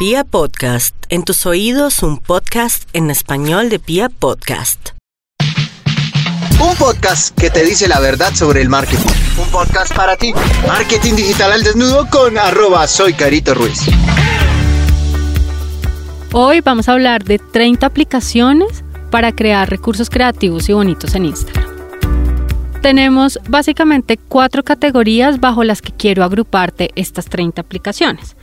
Pia 0.00 0.24
Podcast, 0.24 0.96
en 1.10 1.24
tus 1.24 1.44
oídos 1.44 2.02
un 2.02 2.16
podcast 2.16 2.88
en 2.94 3.10
español 3.10 3.68
de 3.68 3.78
Pia 3.78 4.08
Podcast. 4.08 4.92
Un 6.58 6.74
podcast 6.76 7.38
que 7.38 7.50
te 7.50 7.62
dice 7.66 7.86
la 7.86 8.00
verdad 8.00 8.32
sobre 8.34 8.62
el 8.62 8.70
marketing. 8.70 9.10
Un 9.36 9.50
podcast 9.50 9.94
para 9.94 10.16
ti. 10.16 10.32
Marketing 10.66 11.16
digital 11.16 11.52
al 11.52 11.62
desnudo 11.62 12.08
con 12.08 12.38
arroba 12.38 12.86
soy 12.86 13.12
Carito 13.12 13.52
Ruiz. 13.52 13.82
Hoy 16.32 16.62
vamos 16.62 16.88
a 16.88 16.92
hablar 16.92 17.22
de 17.24 17.38
30 17.38 17.84
aplicaciones 17.84 18.82
para 19.10 19.32
crear 19.32 19.68
recursos 19.68 20.08
creativos 20.08 20.70
y 20.70 20.72
bonitos 20.72 21.14
en 21.14 21.26
Instagram. 21.26 21.68
Tenemos 22.80 23.38
básicamente 23.50 24.16
cuatro 24.16 24.62
categorías 24.62 25.40
bajo 25.40 25.62
las 25.62 25.82
que 25.82 25.92
quiero 25.92 26.24
agruparte 26.24 26.90
estas 26.94 27.26
30 27.26 27.60
aplicaciones. 27.60 28.34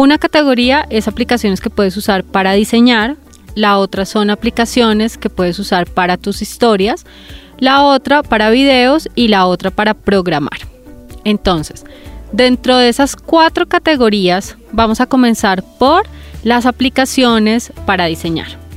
Una 0.00 0.18
categoría 0.18 0.86
es 0.90 1.08
aplicaciones 1.08 1.60
que 1.60 1.70
puedes 1.70 1.96
usar 1.96 2.22
para 2.22 2.52
diseñar, 2.52 3.16
la 3.56 3.78
otra 3.78 4.04
son 4.04 4.30
aplicaciones 4.30 5.18
que 5.18 5.28
puedes 5.28 5.58
usar 5.58 5.90
para 5.90 6.16
tus 6.16 6.40
historias, 6.40 7.04
la 7.58 7.82
otra 7.82 8.22
para 8.22 8.50
videos 8.50 9.08
y 9.16 9.26
la 9.26 9.44
otra 9.46 9.72
para 9.72 9.94
programar. 9.94 10.60
Entonces, 11.24 11.84
dentro 12.30 12.76
de 12.76 12.90
esas 12.90 13.16
cuatro 13.16 13.66
categorías 13.66 14.56
vamos 14.70 15.00
a 15.00 15.06
comenzar 15.06 15.64
por 15.80 16.06
las 16.44 16.64
aplicaciones 16.64 17.72
para 17.84 18.04
diseñar. 18.04 18.67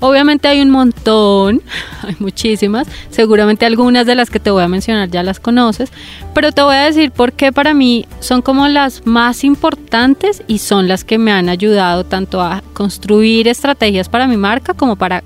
Obviamente 0.00 0.48
hay 0.48 0.62
un 0.62 0.70
montón, 0.70 1.62
hay 2.02 2.16
muchísimas, 2.18 2.88
seguramente 3.10 3.66
algunas 3.66 4.06
de 4.06 4.14
las 4.14 4.30
que 4.30 4.40
te 4.40 4.50
voy 4.50 4.62
a 4.62 4.68
mencionar 4.68 5.10
ya 5.10 5.22
las 5.22 5.38
conoces, 5.38 5.92
pero 6.34 6.52
te 6.52 6.62
voy 6.62 6.74
a 6.74 6.86
decir 6.86 7.10
por 7.10 7.32
qué 7.34 7.52
para 7.52 7.74
mí 7.74 8.06
son 8.20 8.40
como 8.40 8.66
las 8.68 9.06
más 9.06 9.44
importantes 9.44 10.42
y 10.46 10.58
son 10.58 10.88
las 10.88 11.04
que 11.04 11.18
me 11.18 11.32
han 11.32 11.50
ayudado 11.50 12.04
tanto 12.04 12.40
a 12.40 12.62
construir 12.72 13.46
estrategias 13.46 14.08
para 14.08 14.26
mi 14.26 14.38
marca 14.38 14.72
como 14.72 14.96
para 14.96 15.22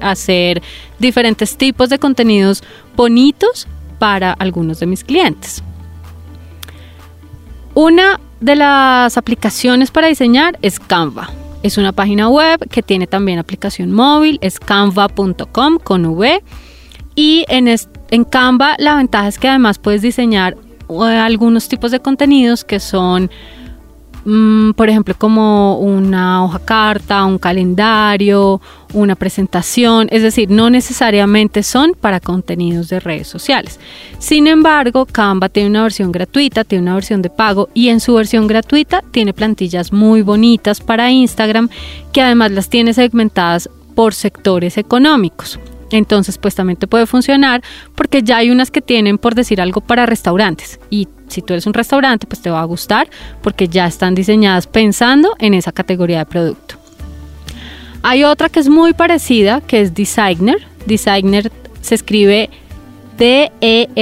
hacer 0.00 0.62
diferentes 0.98 1.56
tipos 1.56 1.88
de 1.88 1.98
contenidos 1.98 2.62
bonitos 2.94 3.66
para 3.98 4.32
algunos 4.32 4.78
de 4.80 4.86
mis 4.86 5.04
clientes. 5.04 5.62
Una 7.74 8.20
de 8.40 8.56
las 8.56 9.16
aplicaciones 9.16 9.90
para 9.90 10.08
diseñar 10.08 10.58
es 10.60 10.78
Canva. 10.78 11.30
Es 11.62 11.78
una 11.78 11.92
página 11.92 12.28
web 12.28 12.68
que 12.70 12.82
tiene 12.82 13.06
también 13.06 13.38
aplicación 13.38 13.92
móvil, 13.92 14.38
es 14.40 14.58
canva.com 14.58 15.78
con 15.78 16.06
V. 16.06 16.42
Y 17.14 17.44
en, 17.48 17.68
en 17.68 18.24
Canva 18.24 18.74
la 18.78 18.96
ventaja 18.96 19.28
es 19.28 19.38
que 19.38 19.48
además 19.48 19.78
puedes 19.78 20.02
diseñar 20.02 20.56
eh, 20.88 21.04
algunos 21.04 21.68
tipos 21.68 21.90
de 21.90 22.00
contenidos 22.00 22.64
que 22.64 22.80
son 22.80 23.30
Mm, 24.24 24.72
por 24.72 24.88
ejemplo, 24.88 25.14
como 25.18 25.78
una 25.78 26.44
hoja 26.44 26.60
carta, 26.60 27.24
un 27.24 27.38
calendario, 27.38 28.60
una 28.92 29.16
presentación, 29.16 30.06
es 30.10 30.22
decir, 30.22 30.50
no 30.50 30.70
necesariamente 30.70 31.62
son 31.62 31.94
para 32.00 32.20
contenidos 32.20 32.88
de 32.88 33.00
redes 33.00 33.26
sociales. 33.26 33.80
Sin 34.18 34.46
embargo, 34.46 35.06
Canva 35.06 35.48
tiene 35.48 35.70
una 35.70 35.82
versión 35.82 36.12
gratuita, 36.12 36.62
tiene 36.62 36.82
una 36.82 36.94
versión 36.94 37.22
de 37.22 37.30
pago 37.30 37.68
y 37.74 37.88
en 37.88 38.00
su 38.00 38.14
versión 38.14 38.46
gratuita 38.46 39.02
tiene 39.10 39.32
plantillas 39.32 39.92
muy 39.92 40.22
bonitas 40.22 40.80
para 40.80 41.10
Instagram 41.10 41.68
que 42.12 42.22
además 42.22 42.52
las 42.52 42.68
tiene 42.68 42.94
segmentadas 42.94 43.68
por 43.94 44.14
sectores 44.14 44.78
económicos. 44.78 45.58
Entonces, 45.92 46.38
pues 46.38 46.54
también 46.54 46.78
te 46.78 46.86
puede 46.86 47.06
funcionar 47.06 47.62
porque 47.94 48.22
ya 48.22 48.38
hay 48.38 48.50
unas 48.50 48.70
que 48.70 48.80
tienen, 48.80 49.18
por 49.18 49.34
decir 49.34 49.60
algo, 49.60 49.80
para 49.80 50.06
restaurantes. 50.06 50.80
Y 50.90 51.08
si 51.28 51.42
tú 51.42 51.52
eres 51.52 51.66
un 51.66 51.74
restaurante, 51.74 52.26
pues 52.26 52.40
te 52.40 52.50
va 52.50 52.60
a 52.60 52.64
gustar 52.64 53.08
porque 53.42 53.68
ya 53.68 53.86
están 53.86 54.14
diseñadas 54.14 54.66
pensando 54.66 55.36
en 55.38 55.54
esa 55.54 55.72
categoría 55.72 56.18
de 56.18 56.26
producto. 56.26 56.76
Hay 58.02 58.24
otra 58.24 58.48
que 58.48 58.58
es 58.60 58.68
muy 58.68 58.94
parecida, 58.94 59.60
que 59.60 59.80
es 59.80 59.94
Designer. 59.94 60.66
Designer 60.86 61.52
se 61.80 61.94
escribe 61.94 62.50
D-E-S-Y-G-N-E-R. 63.16 63.96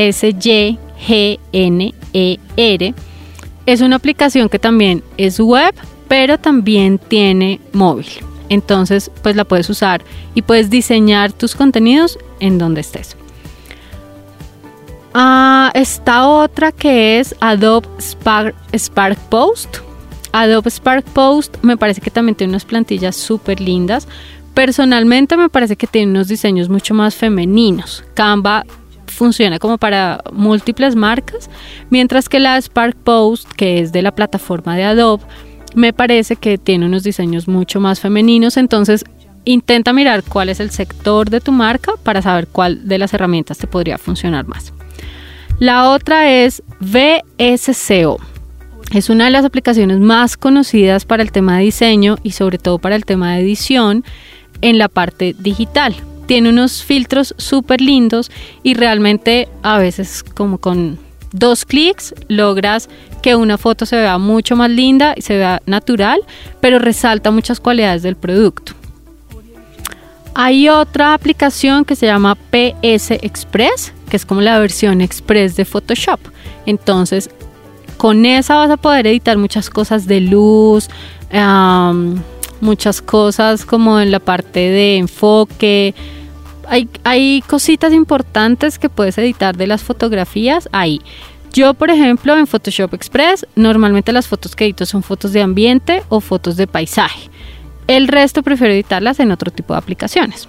Es 3.66 3.80
una 3.82 3.96
aplicación 3.96 4.48
que 4.48 4.58
también 4.58 5.02
es 5.18 5.38
web, 5.38 5.74
pero 6.08 6.38
también 6.38 6.98
tiene 6.98 7.60
móvil. 7.72 8.08
Entonces, 8.50 9.10
pues 9.22 9.36
la 9.36 9.44
puedes 9.44 9.70
usar 9.70 10.02
y 10.34 10.42
puedes 10.42 10.68
diseñar 10.68 11.32
tus 11.32 11.54
contenidos 11.54 12.18
en 12.40 12.58
donde 12.58 12.82
estés. 12.82 13.16
Ah, 15.14 15.70
esta 15.74 16.28
otra 16.28 16.70
que 16.72 17.18
es 17.18 17.34
Adobe 17.40 17.88
Spark, 18.00 18.54
Spark 18.76 19.18
Post. 19.28 19.78
Adobe 20.32 20.70
Spark 20.70 21.04
Post 21.06 21.56
me 21.62 21.76
parece 21.76 22.00
que 22.00 22.10
también 22.10 22.36
tiene 22.36 22.52
unas 22.52 22.64
plantillas 22.64 23.16
súper 23.16 23.60
lindas. 23.60 24.06
Personalmente 24.54 25.36
me 25.36 25.48
parece 25.48 25.76
que 25.76 25.86
tiene 25.86 26.10
unos 26.10 26.28
diseños 26.28 26.68
mucho 26.68 26.92
más 26.92 27.14
femeninos. 27.14 28.04
Canva 28.14 28.64
funciona 29.06 29.58
como 29.58 29.78
para 29.78 30.22
múltiples 30.32 30.96
marcas, 30.96 31.50
mientras 31.90 32.28
que 32.28 32.40
la 32.40 32.60
Spark 32.60 32.96
Post, 32.96 33.50
que 33.52 33.80
es 33.80 33.92
de 33.92 34.02
la 34.02 34.14
plataforma 34.14 34.76
de 34.76 34.84
Adobe, 34.84 35.24
me 35.74 35.92
parece 35.92 36.36
que 36.36 36.58
tiene 36.58 36.86
unos 36.86 37.02
diseños 37.02 37.48
mucho 37.48 37.80
más 37.80 38.00
femeninos, 38.00 38.56
entonces 38.56 39.04
intenta 39.44 39.92
mirar 39.92 40.22
cuál 40.22 40.48
es 40.48 40.60
el 40.60 40.70
sector 40.70 41.30
de 41.30 41.40
tu 41.40 41.52
marca 41.52 41.92
para 42.02 42.22
saber 42.22 42.46
cuál 42.46 42.86
de 42.86 42.98
las 42.98 43.14
herramientas 43.14 43.58
te 43.58 43.66
podría 43.66 43.98
funcionar 43.98 44.46
más. 44.46 44.72
La 45.58 45.90
otra 45.90 46.30
es 46.30 46.62
VSCO. 46.80 48.18
Es 48.92 49.08
una 49.08 49.26
de 49.26 49.30
las 49.30 49.44
aplicaciones 49.44 49.98
más 49.98 50.36
conocidas 50.36 51.04
para 51.04 51.22
el 51.22 51.32
tema 51.32 51.58
de 51.58 51.64
diseño 51.64 52.16
y 52.22 52.32
sobre 52.32 52.58
todo 52.58 52.78
para 52.78 52.96
el 52.96 53.04
tema 53.04 53.34
de 53.34 53.42
edición 53.42 54.04
en 54.62 54.78
la 54.78 54.88
parte 54.88 55.34
digital. 55.38 55.94
Tiene 56.26 56.48
unos 56.48 56.82
filtros 56.82 57.34
súper 57.38 57.80
lindos 57.80 58.30
y 58.62 58.74
realmente 58.74 59.48
a 59.62 59.78
veces 59.78 60.22
como 60.22 60.58
con 60.58 60.98
dos 61.32 61.64
clics 61.64 62.14
logras 62.28 62.88
que 63.20 63.36
una 63.36 63.58
foto 63.58 63.86
se 63.86 63.96
vea 63.96 64.18
mucho 64.18 64.56
más 64.56 64.70
linda 64.70 65.14
y 65.16 65.22
se 65.22 65.36
vea 65.36 65.62
natural, 65.66 66.20
pero 66.60 66.78
resalta 66.78 67.30
muchas 67.30 67.60
cualidades 67.60 68.02
del 68.02 68.16
producto. 68.16 68.72
Hay 70.34 70.68
otra 70.68 71.14
aplicación 71.14 71.84
que 71.84 71.96
se 71.96 72.06
llama 72.06 72.34
PS 72.34 73.10
Express, 73.10 73.92
que 74.08 74.16
es 74.16 74.24
como 74.24 74.40
la 74.40 74.58
versión 74.58 75.00
express 75.00 75.56
de 75.56 75.64
Photoshop. 75.64 76.20
Entonces, 76.66 77.30
con 77.96 78.24
esa 78.24 78.56
vas 78.56 78.70
a 78.70 78.76
poder 78.76 79.06
editar 79.06 79.36
muchas 79.36 79.68
cosas 79.70 80.06
de 80.06 80.20
luz, 80.20 80.88
muchas 82.60 83.02
cosas 83.02 83.64
como 83.66 84.00
en 84.00 84.10
la 84.10 84.20
parte 84.20 84.60
de 84.60 84.96
enfoque. 84.96 85.94
Hay, 86.68 86.88
hay 87.02 87.42
cositas 87.46 87.92
importantes 87.92 88.78
que 88.78 88.88
puedes 88.88 89.18
editar 89.18 89.56
de 89.56 89.66
las 89.66 89.82
fotografías 89.82 90.68
ahí. 90.72 91.00
Yo, 91.52 91.74
por 91.74 91.90
ejemplo, 91.90 92.38
en 92.38 92.46
Photoshop 92.46 92.94
Express, 92.94 93.46
normalmente 93.56 94.12
las 94.12 94.28
fotos 94.28 94.54
que 94.54 94.64
edito 94.64 94.86
son 94.86 95.02
fotos 95.02 95.32
de 95.32 95.42
ambiente 95.42 96.02
o 96.08 96.20
fotos 96.20 96.56
de 96.56 96.66
paisaje. 96.66 97.28
El 97.88 98.06
resto 98.06 98.42
prefiero 98.44 98.72
editarlas 98.72 99.18
en 99.18 99.32
otro 99.32 99.50
tipo 99.50 99.74
de 99.74 99.78
aplicaciones. 99.78 100.48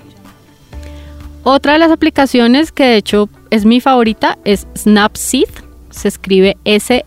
Otra 1.44 1.74
de 1.74 1.80
las 1.80 1.90
aplicaciones 1.92 2.72
que 2.72 2.84
de 2.84 2.98
hecho 2.98 3.30
es 3.50 3.66
mi 3.66 3.82
favorita 3.82 4.38
es 4.46 4.68
Snapseed. 4.78 5.50
Se 5.90 6.08
escribe 6.08 6.58
S-N-A-P-S-E-E-D. 6.66 7.06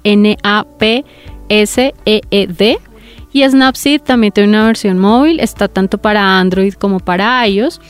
Y 3.33 3.49
Snapseed 3.49 4.01
también 4.01 4.33
tiene 4.33 4.49
una 4.49 4.67
versión 4.67 4.99
móvil, 4.99 5.39
está 5.41 5.69
tanto 5.69 5.99
para 5.99 6.39
Android 6.41 6.75
como 6.75 6.99
para 6.99 7.47
iOS. 7.47 7.81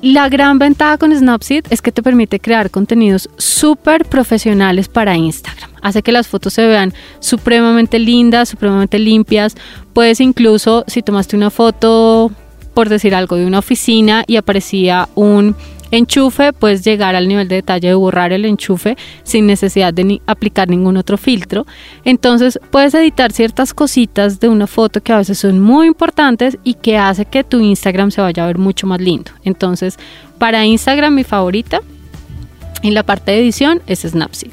La 0.00 0.28
gran 0.28 0.60
ventaja 0.60 0.96
con 0.96 1.12
Snapseed 1.12 1.64
es 1.70 1.82
que 1.82 1.90
te 1.90 2.04
permite 2.04 2.38
crear 2.38 2.70
contenidos 2.70 3.28
súper 3.36 4.04
profesionales 4.04 4.86
para 4.86 5.16
Instagram. 5.16 5.70
Hace 5.82 6.04
que 6.04 6.12
las 6.12 6.28
fotos 6.28 6.54
se 6.54 6.66
vean 6.68 6.94
supremamente 7.18 7.98
lindas, 7.98 8.48
supremamente 8.48 9.00
limpias. 9.00 9.56
Puedes 9.92 10.20
incluso, 10.20 10.84
si 10.86 11.02
tomaste 11.02 11.34
una 11.34 11.50
foto, 11.50 12.30
por 12.74 12.88
decir 12.88 13.12
algo, 13.12 13.34
de 13.34 13.46
una 13.46 13.58
oficina 13.58 14.22
y 14.28 14.36
aparecía 14.36 15.08
un 15.16 15.56
enchufe, 15.90 16.52
puedes 16.52 16.84
llegar 16.84 17.14
al 17.14 17.28
nivel 17.28 17.48
de 17.48 17.56
detalle 17.56 17.88
de 17.88 17.94
borrar 17.94 18.32
el 18.32 18.44
enchufe 18.44 18.96
sin 19.22 19.46
necesidad 19.46 19.92
de 19.94 20.20
aplicar 20.26 20.68
ningún 20.68 20.96
otro 20.96 21.16
filtro. 21.16 21.66
Entonces 22.04 22.58
puedes 22.70 22.94
editar 22.94 23.32
ciertas 23.32 23.74
cositas 23.74 24.40
de 24.40 24.48
una 24.48 24.66
foto 24.66 25.02
que 25.02 25.12
a 25.12 25.18
veces 25.18 25.38
son 25.38 25.60
muy 25.60 25.86
importantes 25.86 26.58
y 26.64 26.74
que 26.74 26.98
hace 26.98 27.24
que 27.24 27.44
tu 27.44 27.60
Instagram 27.60 28.10
se 28.10 28.20
vaya 28.20 28.44
a 28.44 28.46
ver 28.46 28.58
mucho 28.58 28.86
más 28.86 29.00
lindo. 29.00 29.30
Entonces, 29.44 29.98
para 30.38 30.64
Instagram 30.64 31.14
mi 31.14 31.24
favorita 31.24 31.80
en 32.82 32.94
la 32.94 33.02
parte 33.02 33.32
de 33.32 33.40
edición 33.40 33.82
es 33.86 34.00
Snapseed. 34.00 34.52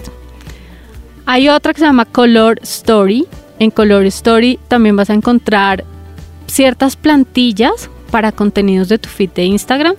Hay 1.26 1.50
otra 1.50 1.74
que 1.74 1.80
se 1.80 1.86
llama 1.86 2.06
Color 2.06 2.60
Story. 2.64 3.26
En 3.60 3.72
Color 3.72 4.06
Story 4.06 4.60
también 4.68 4.96
vas 4.96 5.10
a 5.10 5.14
encontrar 5.14 5.84
ciertas 6.48 6.96
plantillas 6.96 7.90
para 8.12 8.32
contenidos 8.32 8.90
de 8.90 8.98
tu 8.98 9.10
feed 9.10 9.32
de 9.32 9.46
Instagram 9.46 9.96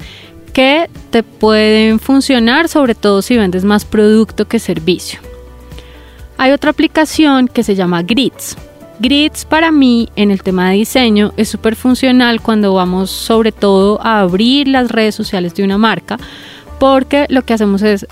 que 0.57 0.89
te 1.11 1.23
pueden 1.23 2.01
funcionar, 2.01 2.71
sobre 2.71 2.95
todo 2.95 3.21
si 3.21 3.37
vendes 3.37 3.63
más 3.63 3.85
producto 3.85 4.49
que 4.49 4.59
servicio. 4.59 5.21
Hay 6.39 6.51
otra 6.53 6.71
aplicación 6.71 7.47
que 7.47 7.63
se 7.63 7.75
llama 7.75 8.03
Grids. 8.03 8.57
Grids 8.99 9.45
para 9.45 9.71
mí 9.71 10.09
en 10.17 10.31
el 10.31 10.43
tema 10.43 10.71
de 10.71 10.77
diseño 10.77 11.35
es 11.37 11.51
súper 11.51 11.77
funcional 11.77 12.41
cuando 12.41 12.73
vamos 12.73 13.11
sobre 13.11 13.53
todo 13.53 14.01
a 14.03 14.21
abrir 14.21 14.69
las 14.69 14.91
redes 14.91 15.15
sociales 15.15 15.55
de 15.55 15.63
una 15.63 15.77
marca 15.77 16.17
porque 16.79 17.27
lo 17.29 17.43
que 17.43 17.53
hacemos 17.53 17.83
es 17.83 18.07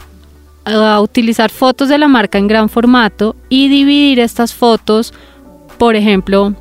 uh, 0.67 1.01
utilizar 1.01 1.51
fotos 1.51 1.89
de 1.89 1.97
la 1.97 2.09
marca 2.09 2.37
en 2.37 2.47
gran 2.47 2.69
formato 2.69 3.37
y 3.49 3.69
dividir 3.69 4.21
estas 4.21 4.53
fotos, 4.53 5.15
por 5.79 5.97
ejemplo, 5.97 6.53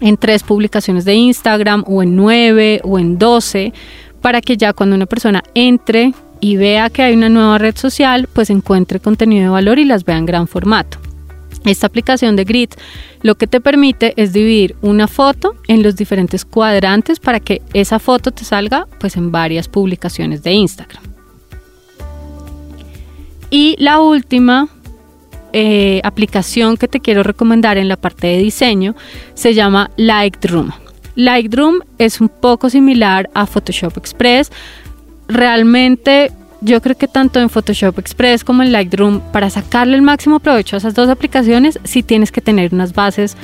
en 0.00 0.16
tres 0.18 0.44
publicaciones 0.44 1.04
de 1.04 1.14
Instagram 1.14 1.82
o 1.88 2.04
en 2.04 2.14
nueve 2.14 2.80
o 2.84 2.96
en 3.00 3.18
doce 3.18 3.72
para 4.26 4.40
que 4.40 4.56
ya 4.56 4.72
cuando 4.72 4.96
una 4.96 5.06
persona 5.06 5.44
entre 5.54 6.12
y 6.40 6.56
vea 6.56 6.90
que 6.90 7.02
hay 7.02 7.14
una 7.14 7.28
nueva 7.28 7.58
red 7.58 7.76
social, 7.76 8.28
pues 8.32 8.50
encuentre 8.50 8.98
contenido 8.98 9.44
de 9.44 9.50
valor 9.50 9.78
y 9.78 9.84
las 9.84 10.04
vea 10.04 10.18
en 10.18 10.26
gran 10.26 10.48
formato. 10.48 10.98
Esta 11.64 11.86
aplicación 11.86 12.34
de 12.34 12.42
Grid 12.42 12.70
lo 13.22 13.36
que 13.36 13.46
te 13.46 13.60
permite 13.60 14.14
es 14.16 14.32
dividir 14.32 14.74
una 14.82 15.06
foto 15.06 15.54
en 15.68 15.84
los 15.84 15.94
diferentes 15.94 16.44
cuadrantes 16.44 17.20
para 17.20 17.38
que 17.38 17.62
esa 17.72 18.00
foto 18.00 18.32
te 18.32 18.42
salga 18.42 18.88
pues 18.98 19.16
en 19.16 19.30
varias 19.30 19.68
publicaciones 19.68 20.42
de 20.42 20.54
Instagram. 20.54 21.04
Y 23.48 23.76
la 23.78 24.00
última 24.00 24.68
eh, 25.52 26.00
aplicación 26.02 26.76
que 26.76 26.88
te 26.88 26.98
quiero 26.98 27.22
recomendar 27.22 27.78
en 27.78 27.86
la 27.86 27.96
parte 27.96 28.26
de 28.26 28.38
diseño 28.38 28.96
se 29.34 29.54
llama 29.54 29.92
Lightroom. 29.96 30.72
Lightroom 31.16 31.80
es 31.98 32.20
un 32.20 32.28
poco 32.28 32.70
similar 32.70 33.28
a 33.34 33.46
Photoshop 33.46 33.96
Express. 33.96 34.52
Realmente 35.28 36.30
yo 36.60 36.80
creo 36.80 36.96
que 36.96 37.08
tanto 37.08 37.40
en 37.40 37.50
Photoshop 37.50 37.98
Express 37.98 38.44
como 38.44 38.62
en 38.62 38.72
Lightroom, 38.72 39.20
para 39.32 39.50
sacarle 39.50 39.96
el 39.96 40.02
máximo 40.02 40.40
provecho 40.40 40.76
a 40.76 40.78
esas 40.78 40.94
dos 40.94 41.08
aplicaciones, 41.08 41.78
sí 41.84 42.02
tienes 42.02 42.30
que 42.30 42.40
tener 42.40 42.72
unas 42.72 42.92
bases 42.92 43.36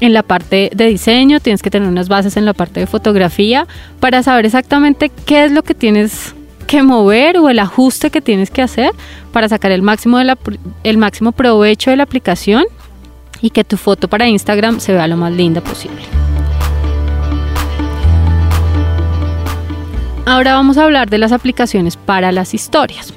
en 0.00 0.14
la 0.14 0.22
parte 0.22 0.70
de 0.74 0.86
diseño, 0.86 1.40
tienes 1.40 1.62
que 1.62 1.70
tener 1.70 1.88
unas 1.88 2.08
bases 2.08 2.36
en 2.36 2.46
la 2.46 2.54
parte 2.54 2.80
de 2.80 2.86
fotografía 2.86 3.66
para 4.00 4.22
saber 4.22 4.46
exactamente 4.46 5.10
qué 5.26 5.44
es 5.44 5.52
lo 5.52 5.62
que 5.62 5.74
tienes 5.74 6.34
que 6.66 6.82
mover 6.82 7.38
o 7.38 7.48
el 7.50 7.58
ajuste 7.58 8.10
que 8.10 8.20
tienes 8.20 8.50
que 8.50 8.62
hacer 8.62 8.92
para 9.32 9.48
sacar 9.48 9.72
el 9.72 9.82
máximo, 9.82 10.18
de 10.18 10.96
máximo 10.96 11.32
provecho 11.32 11.90
de 11.90 11.96
la 11.96 12.04
aplicación 12.04 12.64
y 13.42 13.50
que 13.50 13.64
tu 13.64 13.76
foto 13.76 14.08
para 14.08 14.28
Instagram 14.28 14.80
se 14.80 14.92
vea 14.92 15.06
lo 15.06 15.16
más 15.16 15.32
linda 15.32 15.60
posible. 15.60 16.29
Ahora 20.30 20.54
vamos 20.54 20.78
a 20.78 20.84
hablar 20.84 21.10
de 21.10 21.18
las 21.18 21.32
aplicaciones 21.32 21.96
para 21.96 22.30
las 22.30 22.54
historias. 22.54 23.12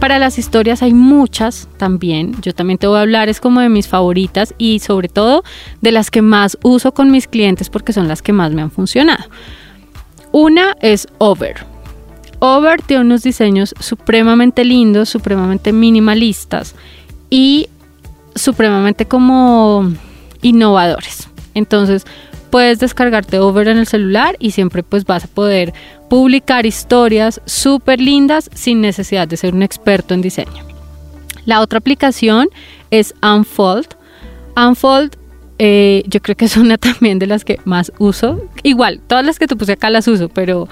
Para 0.00 0.18
las 0.18 0.36
historias 0.36 0.82
hay 0.82 0.92
muchas 0.92 1.68
también. 1.76 2.34
Yo 2.42 2.52
también 2.52 2.76
te 2.76 2.88
voy 2.88 2.98
a 2.98 3.02
hablar, 3.02 3.28
es 3.28 3.40
como 3.40 3.60
de 3.60 3.68
mis 3.68 3.86
favoritas 3.86 4.52
y 4.58 4.80
sobre 4.80 5.08
todo 5.08 5.44
de 5.80 5.92
las 5.92 6.10
que 6.10 6.22
más 6.22 6.58
uso 6.64 6.92
con 6.92 7.12
mis 7.12 7.28
clientes 7.28 7.70
porque 7.70 7.92
son 7.92 8.08
las 8.08 8.20
que 8.20 8.32
más 8.32 8.50
me 8.50 8.62
han 8.62 8.72
funcionado. 8.72 9.30
Una 10.32 10.76
es 10.80 11.06
Over. 11.18 11.64
Over 12.40 12.82
tiene 12.82 13.04
unos 13.04 13.22
diseños 13.22 13.72
supremamente 13.78 14.64
lindos, 14.64 15.08
supremamente 15.08 15.72
minimalistas 15.72 16.74
y 17.30 17.68
supremamente 18.34 19.06
como 19.06 19.88
innovadores. 20.42 21.28
Entonces, 21.54 22.04
puedes 22.50 22.78
descargarte 22.78 23.38
Over 23.38 23.68
en 23.68 23.78
el 23.78 23.86
celular 23.86 24.36
y 24.38 24.50
siempre 24.50 24.82
pues 24.82 25.04
vas 25.04 25.24
a 25.24 25.28
poder 25.28 25.72
publicar 26.08 26.66
historias 26.66 27.40
súper 27.46 28.00
lindas 28.00 28.50
sin 28.54 28.80
necesidad 28.80 29.28
de 29.28 29.36
ser 29.36 29.54
un 29.54 29.62
experto 29.62 30.14
en 30.14 30.22
diseño. 30.22 30.64
La 31.46 31.60
otra 31.60 31.78
aplicación 31.78 32.48
es 32.90 33.14
Unfold. 33.22 33.86
Unfold 34.56 35.16
eh, 35.58 36.04
yo 36.06 36.22
creo 36.22 36.36
que 36.36 36.46
es 36.46 36.56
una 36.56 36.78
también 36.78 37.18
de 37.18 37.26
las 37.26 37.44
que 37.44 37.60
más 37.64 37.92
uso. 37.98 38.48
Igual, 38.62 39.00
todas 39.06 39.24
las 39.24 39.38
que 39.38 39.46
te 39.46 39.56
puse 39.56 39.72
acá 39.72 39.90
las 39.90 40.08
uso, 40.08 40.28
pero, 40.28 40.68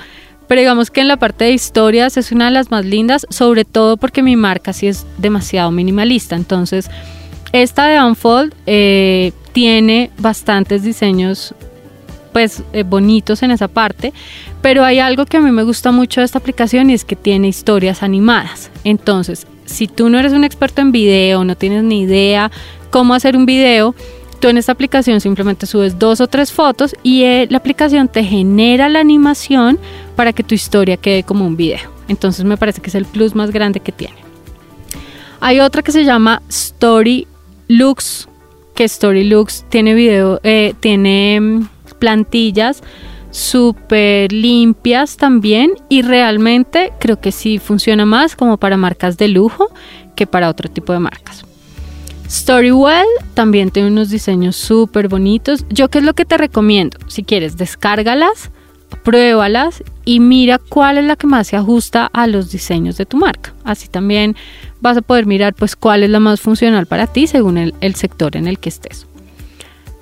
pero 0.47 0.61
digamos 0.61 0.91
que 0.91 1.03
en 1.03 1.09
la 1.09 1.19
parte 1.19 1.45
de 1.45 1.53
historias 1.53 2.17
es 2.17 2.33
una 2.33 2.47
de 2.47 2.53
las 2.53 2.71
más 2.71 2.85
lindas, 2.85 3.27
sobre 3.31 3.65
todo 3.65 3.97
porque 3.97 4.23
mi 4.23 4.35
marca 4.35 4.73
sí 4.73 4.87
es 4.87 5.07
demasiado 5.19 5.71
minimalista. 5.71 6.37
Entonces, 6.37 6.91
esta 7.53 7.87
de 7.87 8.03
Unfold 8.03 8.55
eh, 8.67 9.33
tiene 9.53 10.11
bastantes 10.19 10.83
diseños 10.83 11.55
pues 12.33 12.63
eh, 12.73 12.83
bonitos 12.83 13.43
en 13.43 13.51
esa 13.51 13.69
parte, 13.69 14.13
pero 14.63 14.85
hay 14.85 14.99
algo 14.99 15.27
que 15.27 15.37
a 15.37 15.41
mí 15.41 15.51
me 15.51 15.63
gusta 15.63 15.93
mucho 15.93 16.21
de 16.21 16.27
esta 16.27 16.39
aplicación 16.39 16.91
y 16.91 16.95
es 16.95 17.05
que 17.05 17.17
tiene 17.17 17.49
historias 17.49 18.03
animadas. 18.03 18.71
Entonces, 18.85 19.47
si 19.67 19.87
tú 19.87 20.09
no 20.09 20.19
eres 20.19 20.33
un 20.33 20.45
experto 20.45 20.81
en 20.81 20.93
video, 20.93 21.45
no 21.45 21.57
tienes 21.57 21.85
ni 21.85 22.03
idea 22.03 22.51
cómo 22.91 23.15
hacer 23.15 23.37
un 23.37 23.47
video, 23.47 23.95
tú 24.41 24.49
en 24.49 24.57
esta 24.57 24.73
aplicación 24.73 25.21
simplemente 25.21 25.67
subes 25.67 25.99
dos 25.99 26.21
o 26.21 26.27
tres 26.27 26.53
fotos 26.53 26.95
y 27.03 27.25
eh, 27.25 27.47
la 27.51 27.59
aplicación 27.59 28.09
te 28.09 28.25
genera 28.25 28.89
la 28.89 29.01
animación 29.01 29.79
para 30.17 30.33
que 30.33 30.43
tu 30.43 30.55
historia 30.55 30.97
quede 30.97 31.23
como 31.23 31.47
un 31.47 31.57
video. 31.57 31.91
Entonces 32.09 32.45
me 32.45 32.57
parece 32.57 32.81
que 32.81 32.89
es 32.89 32.95
el 32.95 33.05
plus 33.05 33.35
más 33.35 33.51
grande 33.51 33.81
que 33.81 33.93
tiene. 33.93 34.17
Hay 35.41 35.61
otra 35.61 35.83
que 35.83 35.93
se 35.93 36.05
llama 36.05 36.43
Story 36.49 37.27
Looks, 37.69 38.29
que 38.75 38.85
Story 38.85 39.25
Looks 39.25 39.65
tiene 39.69 39.95
video, 39.95 40.41
eh, 40.43 40.75
tiene 40.81 41.41
mm, 41.41 41.69
plantillas 41.99 42.83
súper 43.31 44.33
limpias 44.33 45.17
también 45.17 45.73
y 45.89 46.03
realmente 46.03 46.93
creo 46.99 47.21
que 47.21 47.33
sí 47.33 47.59
funciona 47.59 48.07
más 48.07 48.37
como 48.37 48.57
para 48.57 48.77
marcas 48.77 49.19
de 49.19 49.29
lujo 49.29 49.69
que 50.15 50.27
para 50.27 50.49
otro 50.49 50.71
tipo 50.71 50.93
de 50.93 50.99
marcas. 50.99 51.45
Storywell 52.29 53.07
también 53.35 53.71
tiene 53.71 53.89
unos 53.89 54.11
diseños 54.11 54.57
súper 54.57 55.09
bonitos. 55.09 55.65
Yo 55.71 55.89
qué 55.89 55.99
es 55.99 56.05
lo 56.05 56.15
que 56.15 56.27
te 56.27 56.37
recomiendo? 56.37 56.99
Si 57.07 57.23
quieres, 57.23 57.57
descárgalas, 57.57 58.51
pruébalas 59.03 59.83
y 60.05 60.21
mira 60.21 60.59
cuál 60.59 60.99
es 60.99 61.05
la 61.05 61.17
que 61.17 61.27
más 61.27 61.47
se 61.47 61.57
ajusta 61.57 62.11
a 62.13 62.27
los 62.27 62.51
diseños 62.51 62.99
de 62.99 63.07
tu 63.07 63.17
marca. 63.17 63.55
Así 63.65 63.89
también 63.89 64.37
vas 64.81 64.99
a 64.99 65.03
poder 65.03 65.25
mirar 65.25 65.55
pues 65.55 65.75
cuál 65.75 66.03
es 66.03 66.11
la 66.11 66.21
más 66.21 66.41
funcional 66.41 66.87
para 66.87 67.07
ti 67.07 67.27
según 67.27 67.57
el, 67.57 67.75
el 67.81 67.95
sector 67.95 68.37
en 68.37 68.47
el 68.47 68.59
que 68.59 68.69
estés. 68.69 69.07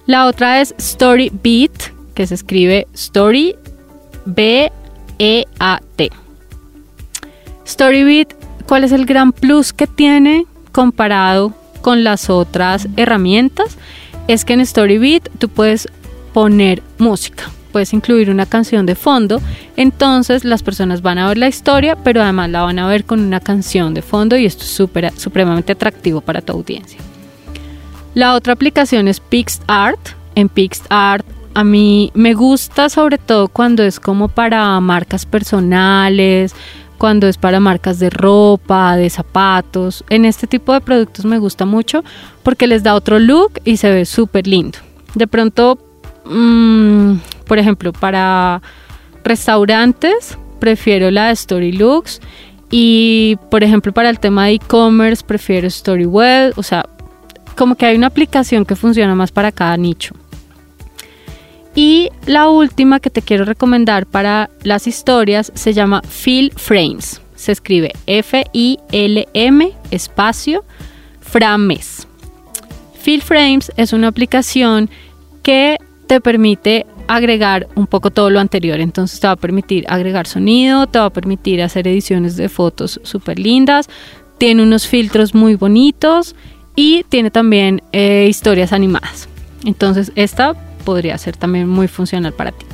La 0.07 0.27
otra 0.27 0.61
es 0.61 0.73
Story 0.79 1.33
Beat, 1.43 1.93
que 2.15 2.29
se 2.29 2.37
escribe 2.37 2.87
Story 2.95 3.57
E 5.19 5.45
A 5.59 5.81
T. 5.97 6.11
Storybeat, 7.67 8.33
¿cuál 8.67 8.85
es 8.85 8.93
el 8.93 9.05
gran 9.05 9.33
plus 9.33 9.73
que 9.73 9.89
tiene 9.89 10.47
comparado 10.71 11.53
con 11.81 12.05
las 12.05 12.31
otras 12.31 12.87
herramientas? 12.97 13.77
Es 14.29 14.45
que 14.45 14.53
en 14.53 14.65
Storybeat 14.65 15.29
tú 15.39 15.49
puedes 15.49 15.89
poner 16.33 16.85
música, 16.99 17.51
puedes 17.73 17.93
incluir 17.93 18.31
una 18.31 18.47
canción 18.47 18.87
de 18.87 18.95
fondo, 18.95 19.41
entonces 19.77 20.45
las 20.45 20.63
personas 20.63 21.03
van 21.03 21.19
a 21.19 21.27
ver 21.27 21.39
la 21.39 21.49
historia, 21.49 21.97
pero 21.97 22.23
además 22.23 22.51
la 22.51 22.63
van 22.63 22.79
a 22.79 22.87
ver 22.87 23.05
con 23.05 23.19
una 23.19 23.41
canción 23.41 23.93
de 23.93 24.03
fondo 24.03 24.37
y 24.37 24.47
esto 24.47 24.63
es 24.63 25.21
supremamente 25.21 25.73
atractivo 25.73 26.21
para 26.21 26.43
tu 26.43 26.53
audiencia. 26.53 27.01
La 28.17 28.35
otra 28.35 28.55
aplicación 28.55 29.09
es 29.09 29.21
PixArt. 29.21 30.01
En 30.37 30.49
PixArt 30.49 31.27
a 31.53 31.65
mí 31.65 32.11
me 32.15 32.33
gusta 32.33 32.89
sobre 32.89 33.19
todo 33.19 33.49
cuando 33.49 33.83
es 33.83 34.01
como 34.01 34.29
para 34.29 34.81
marcas 34.81 35.27
personales, 35.27 36.55
cuando 36.97 37.29
es 37.29 37.37
para 37.37 37.61
marcas 37.61 37.99
de 37.99 38.09
ropa, 38.09 38.97
de 38.97 39.11
zapatos. 39.11 40.03
En 40.09 40.25
este 40.25 40.47
tipo 40.47 40.73
de 40.73 40.81
productos 40.81 41.27
me 41.27 41.39
gusta 41.39 41.67
mucho 41.67 42.05
porque 42.43 42.67
les 42.67 42.83
da 42.83 42.95
otro 42.95 43.19
look 43.19 43.61
y 43.67 43.77
se 43.77 43.91
ve 43.91 44.07
súper 44.07 44.47
lindo. 44.47 44.79
De 45.15 45.27
pronto, 45.27 45.79
mmm, 46.25 47.17
por 47.47 47.59
ejemplo, 47.59 47.93
para 47.93 48.63
restaurantes 49.25 50.39
prefiero 50.59 51.11
la 51.11 51.27
de 51.27 51.33
Story 51.33 51.73
Looks 51.73 52.23
y 52.71 53.37
por 53.51 53.63
ejemplo 53.63 53.93
para 53.93 54.09
el 54.09 54.19
tema 54.19 54.47
de 54.47 54.53
e-commerce 54.53 55.23
prefiero 55.23 55.69
Storywell. 55.69 56.55
O 56.57 56.63
sea, 56.63 56.87
como 57.57 57.75
que 57.75 57.87
hay 57.87 57.97
una 57.97 58.09
aplicación 58.09 58.65
que 58.65 58.77
funciona 58.77 59.15
más 59.15 59.33
para 59.33 59.53
cada 59.53 59.77
nicho. 59.77 60.15
Y 61.75 62.11
la 62.25 62.49
última 62.49 63.01
que 63.01 63.11
te 63.11 63.21
quiero 63.21 63.45
recomendar 63.45 64.07
para 64.07 64.49
las 64.63 64.87
historias 64.87 65.53
se 65.55 65.75
llama 65.75 66.01
Fill 66.09 66.53
Frames. 66.57 67.21
Se 67.35 67.53
escribe 67.53 67.93
F-I-L-M 68.07 69.73
espacio 69.91 70.65
Frames. 71.21 72.09
Fill 72.99 73.21
Frames 73.21 73.71
es 73.77 73.93
una 73.93 74.09
aplicación 74.09 74.89
que 75.43 75.77
te 76.07 76.21
permite 76.21 76.87
agregar 77.09 77.69
un 77.75 77.87
poco 77.87 78.11
todo 78.11 78.31
lo 78.31 78.41
anterior. 78.41 78.81
Entonces 78.81 79.21
te 79.21 79.27
va 79.27 79.35
a 79.35 79.37
permitir 79.37 79.85
agregar 79.89 80.27
sonido, 80.27 80.87
te 80.87 80.99
va 80.99 81.07
a 81.07 81.11
permitir 81.11 81.63
hacer 81.63 81.87
ediciones 81.87 82.37
de 82.37 82.49
fotos 82.49 83.01
súper 83.05 83.39
lindas, 83.39 83.89
tiene 84.39 84.63
unos 84.63 84.87
filtros 84.87 85.35
muy 85.35 85.57
bonitos 85.57 86.35
y 86.77 87.05
tiene 87.09 87.31
también 87.31 87.83
eh, 87.93 88.27
historias 88.29 88.73
animadas. 88.73 89.29
Entonces 89.65 90.13
esta 90.15 90.55
podría 90.85 91.19
ser 91.19 91.37
también 91.37 91.69
muy 91.69 91.89
funcional 91.89 92.33
para 92.33 92.53
ti. 92.53 92.67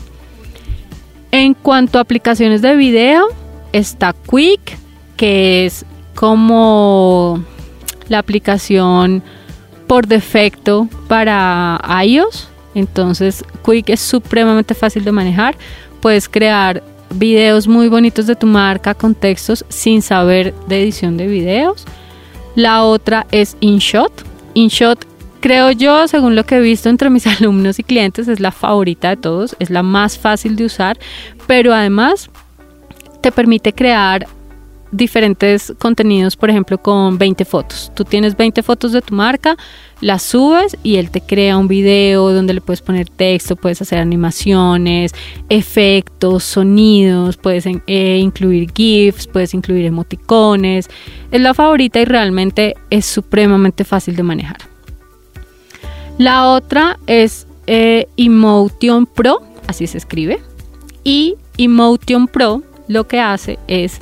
En 1.30 1.54
cuanto 1.54 1.97
a 1.97 2.02
aplicaciones 2.02 2.61
de 2.61 2.76
video, 2.76 3.28
está 3.73 4.12
Quick, 4.12 4.76
que 5.16 5.64
es 5.64 5.87
como 6.14 7.42
la 8.09 8.18
aplicación 8.18 9.23
por 9.87 10.06
defecto 10.06 10.88
para 11.09 11.80
iOS. 12.04 12.49
Entonces 12.75 13.44
Quick 13.64 13.90
es 13.90 14.00
supremamente 14.00 14.75
fácil 14.75 15.04
de 15.04 15.12
manejar. 15.12 15.56
Puedes 16.00 16.28
crear 16.28 16.82
videos 17.14 17.68
muy 17.68 17.88
bonitos 17.88 18.26
de 18.26 18.37
tu 18.37 18.47
marca 18.47 18.94
con 18.94 19.14
textos 19.14 19.64
sin 19.68 20.02
saber 20.02 20.54
de 20.66 20.82
edición 20.82 21.16
de 21.16 21.28
videos. 21.28 21.87
La 22.54 22.85
otra 22.85 23.26
es 23.30 23.56
InShot. 23.61 24.12
InShot 24.54 25.06
creo 25.40 25.71
yo, 25.73 26.06
según 26.09 26.37
lo 26.37 26.44
que 26.44 26.56
he 26.56 26.61
visto 26.61 26.88
entre 26.88 27.11
mis 27.11 27.26
alumnos 27.40 27.78
y 27.78 27.82
clientes, 27.82 28.28
es 28.28 28.40
la 28.40 28.52
favorita 28.52 29.11
de 29.11 29.16
todos, 29.16 29.56
es 29.59 29.71
la 29.71 29.82
más 29.82 30.18
fácil 30.18 30.56
de 30.56 30.64
usar, 30.64 30.99
pero 31.47 31.75
además 31.75 32.30
te 33.21 33.32
permite 33.32 33.73
crear 33.73 34.26
diferentes 34.92 35.72
contenidos, 35.78 36.37
por 36.37 36.50
ejemplo, 36.50 36.78
con 36.78 37.18
20 37.18 37.44
fotos. 37.44 37.90
Tú 37.94 38.04
tienes 38.04 38.37
20 38.37 38.62
fotos 38.62 38.92
de 38.92 39.00
tu 39.00 39.14
marca, 39.14 39.56
las 40.00 40.22
subes 40.22 40.76
y 40.82 40.96
él 40.96 41.11
te 41.11 41.22
crea 41.22 41.56
un 41.56 41.66
video 41.66 42.30
donde 42.32 42.52
le 42.52 42.61
puedes 42.61 42.82
poner 42.82 43.08
texto, 43.08 43.56
puedes 43.56 43.80
hacer 43.80 43.99
animaciones, 43.99 45.14
efectos, 45.49 46.44
sonidos, 46.44 47.38
puedes 47.38 47.66
eh, 47.66 48.18
incluir 48.18 48.70
GIFs, 48.72 49.26
puedes 49.26 49.54
incluir 49.54 49.87
emoticones. 49.87 50.88
Es 51.30 51.40
la 51.40 51.54
favorita 51.54 51.99
y 52.00 52.04
realmente 52.04 52.75
es 52.90 53.06
supremamente 53.06 53.84
fácil 53.84 54.14
de 54.14 54.22
manejar. 54.22 54.58
La 56.18 56.49
otra 56.49 56.99
es 57.06 57.46
eh, 57.66 58.06
Emotion 58.18 59.06
Pro, 59.06 59.40
así 59.66 59.87
se 59.87 59.96
escribe. 59.96 60.40
Y 61.02 61.37
Emotion 61.56 62.28
Pro 62.28 62.62
lo 62.88 63.08
que 63.08 63.20
hace 63.20 63.58
es 63.68 64.00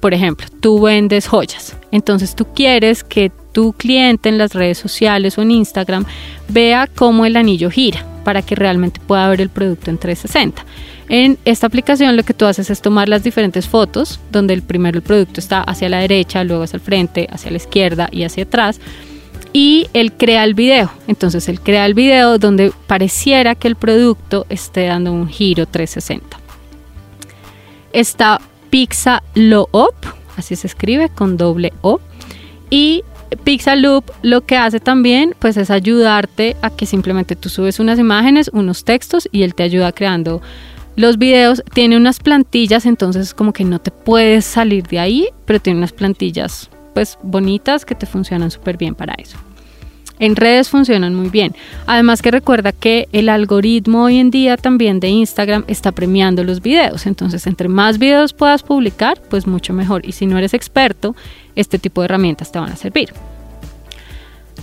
por 0.00 0.14
ejemplo, 0.14 0.46
tú 0.60 0.82
vendes 0.82 1.26
joyas. 1.26 1.76
Entonces 1.90 2.34
tú 2.34 2.46
quieres 2.54 3.02
que 3.04 3.30
tu 3.52 3.72
cliente 3.72 4.28
en 4.28 4.38
las 4.38 4.52
redes 4.54 4.78
sociales 4.78 5.38
o 5.38 5.42
en 5.42 5.50
Instagram 5.50 6.04
vea 6.48 6.86
cómo 6.94 7.24
el 7.24 7.36
anillo 7.36 7.70
gira 7.70 8.04
para 8.24 8.42
que 8.42 8.54
realmente 8.54 9.00
pueda 9.06 9.28
ver 9.28 9.40
el 9.40 9.48
producto 9.48 9.90
en 9.90 9.98
360. 9.98 10.64
En 11.08 11.38
esta 11.44 11.66
aplicación 11.66 12.16
lo 12.16 12.24
que 12.24 12.34
tú 12.34 12.44
haces 12.44 12.68
es 12.70 12.82
tomar 12.82 13.08
las 13.08 13.22
diferentes 13.22 13.68
fotos, 13.68 14.18
donde 14.30 14.52
el 14.54 14.62
primero 14.62 14.98
el 14.98 15.02
producto 15.02 15.40
está 15.40 15.62
hacia 15.62 15.88
la 15.88 16.00
derecha, 16.00 16.42
luego 16.42 16.64
hacia 16.64 16.76
el 16.76 16.82
frente, 16.82 17.28
hacia 17.30 17.50
la 17.50 17.56
izquierda 17.58 18.08
y 18.10 18.24
hacia 18.24 18.42
atrás. 18.42 18.80
Y 19.52 19.86
él 19.94 20.12
crea 20.12 20.44
el 20.44 20.54
video. 20.54 20.90
Entonces 21.06 21.48
él 21.48 21.60
crea 21.60 21.86
el 21.86 21.94
video 21.94 22.38
donde 22.38 22.72
pareciera 22.86 23.54
que 23.54 23.68
el 23.68 23.76
producto 23.76 24.44
esté 24.48 24.86
dando 24.86 25.12
un 25.12 25.28
giro 25.28 25.66
360. 25.66 26.38
Está 27.92 28.40
Pixaloop, 28.70 29.94
así 30.36 30.56
se 30.56 30.66
escribe 30.66 31.08
con 31.08 31.36
doble 31.36 31.72
O. 31.82 32.00
Y 32.70 33.04
Pixaloop 33.44 34.10
lo 34.22 34.44
que 34.44 34.56
hace 34.56 34.80
también 34.80 35.34
pues 35.38 35.56
es 35.56 35.70
ayudarte 35.70 36.56
a 36.62 36.70
que 36.70 36.86
simplemente 36.86 37.36
tú 37.36 37.48
subes 37.48 37.80
unas 37.80 37.98
imágenes, 37.98 38.50
unos 38.52 38.84
textos 38.84 39.28
y 39.32 39.42
él 39.42 39.54
te 39.54 39.62
ayuda 39.62 39.92
creando 39.92 40.42
los 40.96 41.18
videos. 41.18 41.62
Tiene 41.74 41.96
unas 41.96 42.20
plantillas, 42.20 42.86
entonces 42.86 43.34
como 43.34 43.52
que 43.52 43.64
no 43.64 43.78
te 43.78 43.90
puedes 43.90 44.44
salir 44.44 44.86
de 44.86 44.98
ahí, 44.98 45.28
pero 45.44 45.60
tiene 45.60 45.78
unas 45.78 45.92
plantillas 45.92 46.70
pues 46.94 47.18
bonitas 47.22 47.84
que 47.84 47.94
te 47.94 48.06
funcionan 48.06 48.50
súper 48.50 48.78
bien 48.78 48.94
para 48.94 49.14
eso. 49.14 49.36
En 50.18 50.34
redes 50.34 50.70
funcionan 50.70 51.14
muy 51.14 51.28
bien. 51.28 51.54
Además 51.86 52.22
que 52.22 52.30
recuerda 52.30 52.72
que 52.72 53.08
el 53.12 53.28
algoritmo 53.28 54.04
hoy 54.04 54.18
en 54.18 54.30
día 54.30 54.56
también 54.56 54.98
de 55.00 55.08
Instagram 55.08 55.64
está 55.66 55.92
premiando 55.92 56.42
los 56.42 56.62
videos. 56.62 57.06
Entonces, 57.06 57.46
entre 57.46 57.68
más 57.68 57.98
videos 57.98 58.32
puedas 58.32 58.62
publicar, 58.62 59.20
pues 59.28 59.46
mucho 59.46 59.72
mejor. 59.72 60.06
Y 60.06 60.12
si 60.12 60.26
no 60.26 60.38
eres 60.38 60.54
experto, 60.54 61.14
este 61.54 61.78
tipo 61.78 62.00
de 62.00 62.06
herramientas 62.06 62.50
te 62.50 62.58
van 62.58 62.72
a 62.72 62.76
servir. 62.76 63.12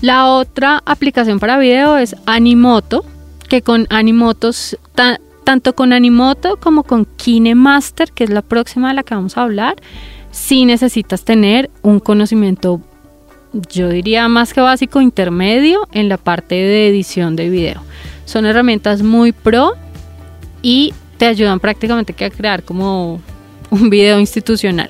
La 0.01 0.27
otra 0.27 0.81
aplicación 0.85 1.39
para 1.39 1.57
video 1.57 1.97
es 1.97 2.15
Animoto, 2.25 3.05
que 3.47 3.61
con 3.61 3.87
Animoto, 3.89 4.51
tanto 5.43 5.75
con 5.75 5.93
Animoto 5.93 6.57
como 6.57 6.83
con 6.83 7.05
KineMaster, 7.05 8.11
que 8.11 8.23
es 8.23 8.29
la 8.29 8.41
próxima 8.41 8.89
de 8.89 8.95
la 8.95 9.03
que 9.03 9.15
vamos 9.15 9.37
a 9.37 9.43
hablar, 9.43 9.75
si 10.31 10.65
necesitas 10.65 11.23
tener 11.23 11.69
un 11.83 11.99
conocimiento 11.99 12.81
yo 13.69 13.89
diría 13.89 14.27
más 14.27 14.53
que 14.53 14.61
básico, 14.61 15.01
intermedio 15.01 15.87
en 15.91 16.09
la 16.09 16.17
parte 16.17 16.55
de 16.55 16.89
edición 16.89 17.35
de 17.35 17.49
video. 17.49 17.81
Son 18.25 18.45
herramientas 18.45 19.01
muy 19.01 19.31
pro 19.31 19.73
y 20.61 20.93
te 21.17 21.27
ayudan 21.27 21.59
prácticamente 21.59 22.13
a 22.25 22.29
crear 22.29 22.63
como 22.63 23.21
un 23.69 23.89
video 23.89 24.19
institucional. 24.19 24.89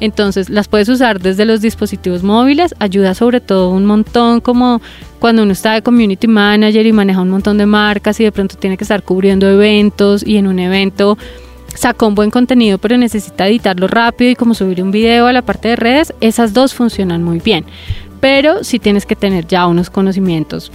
Entonces 0.00 0.50
las 0.50 0.66
puedes 0.66 0.88
usar 0.88 1.20
desde 1.20 1.44
los 1.44 1.60
dispositivos 1.60 2.24
móviles, 2.24 2.74
ayuda 2.80 3.14
sobre 3.14 3.40
todo 3.40 3.70
un 3.70 3.86
montón 3.86 4.40
como 4.40 4.82
cuando 5.20 5.44
uno 5.44 5.52
está 5.52 5.74
de 5.74 5.82
community 5.82 6.26
manager 6.26 6.84
y 6.84 6.92
maneja 6.92 7.20
un 7.20 7.30
montón 7.30 7.56
de 7.56 7.66
marcas 7.66 8.18
y 8.18 8.24
de 8.24 8.32
pronto 8.32 8.56
tiene 8.56 8.76
que 8.76 8.82
estar 8.84 9.04
cubriendo 9.04 9.48
eventos 9.48 10.26
y 10.26 10.38
en 10.38 10.48
un 10.48 10.58
evento 10.58 11.16
sacó 11.74 12.08
un 12.08 12.16
buen 12.16 12.30
contenido 12.30 12.78
pero 12.78 12.96
necesita 12.96 13.46
editarlo 13.46 13.86
rápido 13.86 14.30
y 14.30 14.34
como 14.34 14.54
subir 14.54 14.82
un 14.82 14.90
video 14.90 15.28
a 15.28 15.32
la 15.32 15.42
parte 15.42 15.68
de 15.68 15.76
redes, 15.76 16.12
esas 16.20 16.52
dos 16.52 16.74
funcionan 16.74 17.22
muy 17.22 17.38
bien. 17.38 17.64
Pero 18.22 18.62
sí 18.62 18.78
tienes 18.78 19.04
que 19.04 19.16
tener 19.16 19.48
ya 19.48 19.66
unos 19.66 19.90
conocimientos 19.90 20.70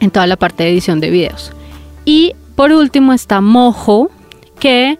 en 0.00 0.10
toda 0.10 0.26
la 0.26 0.34
parte 0.34 0.64
de 0.64 0.70
edición 0.70 0.98
de 0.98 1.10
videos. 1.10 1.52
Y 2.04 2.34
por 2.56 2.72
último 2.72 3.12
está 3.12 3.40
Mojo, 3.40 4.10
que 4.58 4.98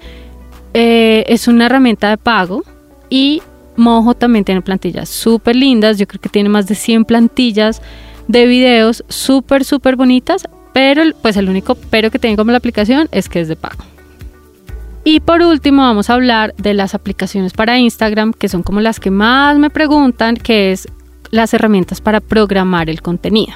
eh, 0.74 1.24
es 1.26 1.48
una 1.48 1.66
herramienta 1.66 2.08
de 2.08 2.18
pago 2.18 2.62
y 3.10 3.42
Mojo 3.76 4.14
también 4.14 4.44
tiene 4.44 4.62
plantillas 4.62 5.08
súper 5.08 5.56
lindas. 5.56 5.98
Yo 5.98 6.06
creo 6.06 6.20
que 6.20 6.28
tiene 6.28 6.48
más 6.48 6.68
de 6.68 6.76
100 6.76 7.04
plantillas 7.04 7.82
de 8.28 8.46
videos 8.46 9.02
súper, 9.08 9.64
súper 9.64 9.96
bonitas. 9.96 10.44
Pero 10.72 11.02
pues 11.20 11.36
el 11.36 11.48
único 11.48 11.74
pero 11.90 12.12
que 12.12 12.20
tiene 12.20 12.36
como 12.36 12.52
la 12.52 12.58
aplicación 12.58 13.08
es 13.10 13.28
que 13.28 13.40
es 13.40 13.48
de 13.48 13.56
pago. 13.56 13.82
Y 15.02 15.18
por 15.18 15.42
último 15.42 15.82
vamos 15.82 16.10
a 16.10 16.14
hablar 16.14 16.54
de 16.58 16.74
las 16.74 16.94
aplicaciones 16.94 17.54
para 17.54 17.76
Instagram, 17.76 18.32
que 18.32 18.48
son 18.48 18.62
como 18.62 18.80
las 18.80 19.00
que 19.00 19.10
más 19.10 19.58
me 19.58 19.68
preguntan, 19.68 20.36
que 20.36 20.70
es 20.70 20.86
las 21.32 21.52
herramientas 21.54 22.00
para 22.00 22.20
programar 22.20 22.88
el 22.88 23.02
contenido. 23.02 23.54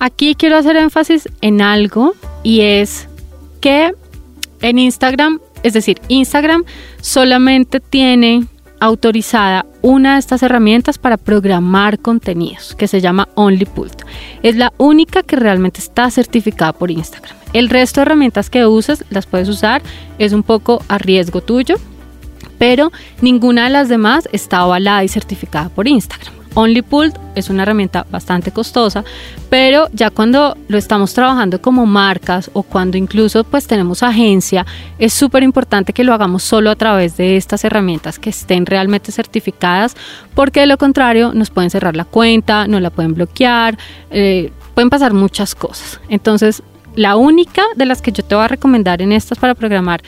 Aquí 0.00 0.34
quiero 0.34 0.56
hacer 0.56 0.74
énfasis 0.76 1.28
en 1.40 1.62
algo 1.62 2.14
y 2.42 2.62
es 2.62 3.08
que 3.60 3.94
en 4.60 4.78
Instagram, 4.78 5.38
es 5.62 5.74
decir, 5.74 6.00
Instagram 6.08 6.64
solamente 7.00 7.78
tiene 7.78 8.46
autorizada 8.80 9.64
una 9.80 10.14
de 10.14 10.18
estas 10.18 10.42
herramientas 10.42 10.98
para 10.98 11.16
programar 11.16 11.98
contenidos 11.98 12.74
que 12.74 12.88
se 12.88 13.00
llama 13.00 13.28
OnlyPult. 13.34 14.02
Es 14.42 14.56
la 14.56 14.72
única 14.78 15.22
que 15.22 15.36
realmente 15.36 15.80
está 15.80 16.10
certificada 16.10 16.72
por 16.72 16.90
Instagram. 16.90 17.36
El 17.52 17.70
resto 17.70 18.00
de 18.00 18.02
herramientas 18.02 18.50
que 18.50 18.66
uses 18.66 19.04
las 19.10 19.26
puedes 19.26 19.48
usar, 19.48 19.82
es 20.18 20.32
un 20.32 20.42
poco 20.42 20.82
a 20.88 20.98
riesgo 20.98 21.40
tuyo, 21.40 21.76
pero 22.58 22.92
ninguna 23.22 23.64
de 23.64 23.70
las 23.70 23.88
demás 23.88 24.28
está 24.32 24.58
avalada 24.58 25.04
y 25.04 25.08
certificada 25.08 25.68
por 25.68 25.88
Instagram. 25.88 26.45
OnlyPult 26.56 27.16
es 27.34 27.50
una 27.50 27.64
herramienta 27.64 28.06
bastante 28.10 28.50
costosa, 28.50 29.04
pero 29.50 29.88
ya 29.92 30.10
cuando 30.10 30.56
lo 30.68 30.78
estamos 30.78 31.12
trabajando 31.12 31.60
como 31.60 31.84
marcas 31.84 32.50
o 32.54 32.62
cuando 32.62 32.96
incluso 32.96 33.44
pues 33.44 33.66
tenemos 33.66 34.02
agencia, 34.02 34.64
es 34.98 35.12
súper 35.12 35.42
importante 35.42 35.92
que 35.92 36.02
lo 36.02 36.14
hagamos 36.14 36.42
solo 36.42 36.70
a 36.70 36.76
través 36.76 37.18
de 37.18 37.36
estas 37.36 37.62
herramientas 37.64 38.18
que 38.18 38.30
estén 38.30 38.64
realmente 38.64 39.12
certificadas, 39.12 39.96
porque 40.34 40.60
de 40.60 40.66
lo 40.66 40.78
contrario 40.78 41.32
nos 41.34 41.50
pueden 41.50 41.70
cerrar 41.70 41.94
la 41.94 42.06
cuenta, 42.06 42.66
no 42.66 42.80
la 42.80 42.88
pueden 42.88 43.12
bloquear, 43.12 43.76
eh, 44.10 44.50
pueden 44.74 44.88
pasar 44.88 45.12
muchas 45.12 45.54
cosas. 45.54 46.00
Entonces, 46.08 46.62
la 46.94 47.16
única 47.16 47.62
de 47.76 47.84
las 47.84 48.00
que 48.00 48.12
yo 48.12 48.24
te 48.24 48.34
voy 48.34 48.44
a 48.44 48.48
recomendar 48.48 49.02
en 49.02 49.12
estas 49.12 49.38
para 49.38 49.54
programar 49.54 50.02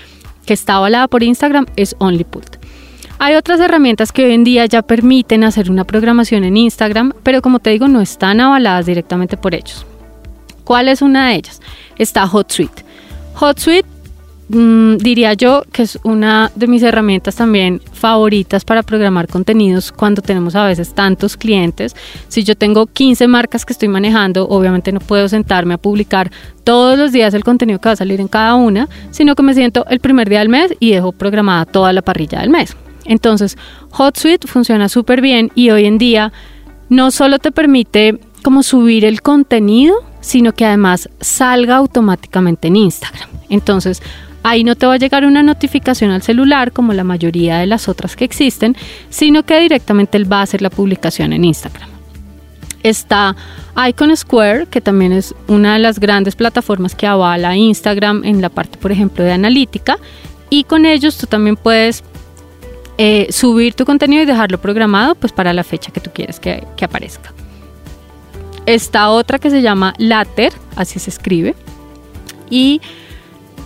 que 0.46 0.54
está 0.54 0.76
avalada 0.76 1.08
por 1.08 1.22
Instagram 1.22 1.66
es 1.76 1.94
OnlyPult. 1.98 2.56
Hay 3.20 3.34
otras 3.34 3.58
herramientas 3.58 4.12
que 4.12 4.25
hoy 4.25 4.32
en 4.32 4.44
día 4.44 4.64
ya 4.66 4.82
permiten 4.82 5.42
hacer 5.42 5.72
una 5.72 5.82
programación 5.82 6.44
en 6.44 6.56
Instagram, 6.56 7.12
pero 7.25 7.42
como 7.42 7.58
te 7.58 7.70
digo, 7.70 7.88
no 7.88 8.00
están 8.00 8.40
avaladas 8.40 8.87
directamente 8.87 9.37
por 9.37 9.56
ellos. 9.56 9.84
¿Cuál 10.62 10.87
es 10.87 11.02
una 11.02 11.28
de 11.28 11.34
ellas? 11.34 11.60
Está 11.98 12.26
HotSuite. 12.26 12.84
HotSuite 13.34 13.88
mm, 14.50 14.98
diría 14.98 15.32
yo 15.34 15.64
que 15.72 15.82
es 15.82 15.98
una 16.04 16.52
de 16.54 16.68
mis 16.68 16.84
herramientas 16.84 17.34
también 17.34 17.80
favoritas 17.92 18.64
para 18.64 18.84
programar 18.84 19.26
contenidos 19.26 19.90
cuando 19.90 20.22
tenemos 20.22 20.54
a 20.54 20.64
veces 20.64 20.94
tantos 20.94 21.37
clientes. 21.37 21.96
Si 22.28 22.44
yo 22.44 22.54
tengo 22.54 22.87
15 22.87 23.26
marcas 23.26 23.64
que 23.64 23.72
estoy 23.72 23.88
manejando, 23.88 24.46
obviamente 24.48 24.92
no 24.92 25.00
puedo 25.00 25.28
sentarme 25.28 25.75
a 25.75 25.78
publicar 25.78 26.30
todos 26.62 26.96
los 26.96 27.10
días 27.10 27.34
el 27.34 27.42
contenido 27.42 27.80
que 27.80 27.88
va 27.88 27.94
a 27.94 27.96
salir 27.96 28.20
en 28.20 28.28
cada 28.28 28.54
una, 28.54 28.88
sino 29.10 29.34
que 29.34 29.42
me 29.42 29.54
siento 29.54 29.87
el 29.90 29.98
primer 29.98 30.28
día 30.28 30.38
del 30.38 30.50
mes 30.50 30.72
y 30.78 30.92
dejo 30.92 31.10
programada 31.10 31.64
toda 31.64 31.92
la 31.92 32.02
parrilla 32.02 32.38
del 32.42 32.50
mes. 32.50 32.76
Entonces, 33.08 33.56
HotSuite 33.90 34.46
funciona 34.46 34.88
súper 34.88 35.20
bien 35.20 35.50
y 35.56 35.70
hoy 35.70 35.86
en 35.86 35.98
día 35.98 36.32
no 36.88 37.10
solo 37.10 37.38
te 37.38 37.50
permite 37.50 38.20
como 38.42 38.62
subir 38.62 39.04
el 39.04 39.22
contenido, 39.22 39.96
sino 40.20 40.52
que 40.52 40.64
además 40.64 41.08
salga 41.20 41.76
automáticamente 41.76 42.68
en 42.68 42.76
Instagram. 42.76 43.28
Entonces, 43.48 44.02
ahí 44.42 44.62
no 44.62 44.76
te 44.76 44.86
va 44.86 44.94
a 44.94 44.98
llegar 44.98 45.24
una 45.24 45.42
notificación 45.42 46.10
al 46.10 46.22
celular 46.22 46.72
como 46.72 46.92
la 46.92 47.02
mayoría 47.02 47.58
de 47.58 47.66
las 47.66 47.88
otras 47.88 48.14
que 48.14 48.24
existen, 48.24 48.76
sino 49.08 49.42
que 49.42 49.58
directamente 49.58 50.18
él 50.18 50.30
va 50.30 50.40
a 50.40 50.42
hacer 50.42 50.62
la 50.62 50.70
publicación 50.70 51.32
en 51.32 51.44
Instagram. 51.44 51.88
Está 52.82 53.34
Icon 53.88 54.16
Square, 54.16 54.66
que 54.66 54.80
también 54.80 55.12
es 55.12 55.34
una 55.48 55.74
de 55.74 55.80
las 55.80 55.98
grandes 55.98 56.36
plataformas 56.36 56.94
que 56.94 57.06
avala 57.06 57.56
Instagram 57.56 58.24
en 58.24 58.40
la 58.40 58.50
parte, 58.50 58.78
por 58.78 58.92
ejemplo, 58.92 59.24
de 59.24 59.32
analítica. 59.32 59.98
Y 60.50 60.64
con 60.64 60.86
ellos 60.86 61.18
tú 61.18 61.26
también 61.26 61.56
puedes 61.56 62.04
eh, 63.00 63.28
subir 63.30 63.74
tu 63.74 63.84
contenido 63.84 64.24
y 64.24 64.26
dejarlo 64.26 64.58
programado 64.58 65.14
pues, 65.14 65.32
para 65.32 65.52
la 65.52 65.62
fecha 65.62 65.92
que 65.92 66.00
tú 66.00 66.10
quieres 66.12 66.40
que, 66.40 66.66
aparezca. 66.82 67.32
Está 68.66 69.10
otra 69.10 69.38
que 69.38 69.50
se 69.50 69.62
llama 69.62 69.94
Later, 69.98 70.52
así 70.74 70.98
se 70.98 71.10
escribe. 71.10 71.54
Y 72.50 72.80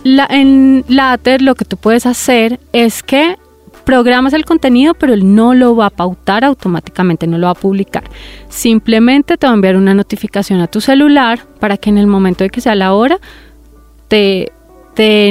en 0.05 0.85
Later 0.87 1.41
lo 1.41 1.55
que 1.55 1.65
tú 1.65 1.77
puedes 1.77 2.05
hacer 2.05 2.59
es 2.73 3.01
que 3.01 3.37
programas 3.85 4.33
el 4.33 4.45
contenido, 4.45 4.93
pero 4.93 5.13
él 5.13 5.33
no 5.33 5.55
lo 5.55 5.75
va 5.75 5.87
a 5.87 5.89
pautar 5.89 6.45
automáticamente, 6.45 7.25
no 7.25 7.39
lo 7.39 7.47
va 7.47 7.53
a 7.53 7.55
publicar. 7.55 8.03
Simplemente 8.49 9.35
te 9.35 9.47
va 9.47 9.51
a 9.53 9.55
enviar 9.55 9.77
una 9.77 9.95
notificación 9.95 10.61
a 10.61 10.67
tu 10.67 10.79
celular 10.79 11.39
para 11.59 11.77
que 11.77 11.89
en 11.89 11.97
el 11.97 12.05
momento 12.05 12.43
de 12.43 12.51
que 12.51 12.61
sea 12.61 12.75
la 12.75 12.93
hora 12.93 13.17
te 14.07 14.51